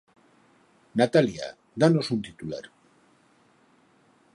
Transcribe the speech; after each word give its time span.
Natalia, 1.01 1.47
danos 1.83 2.09
un 2.15 2.19
titular. 2.27 2.65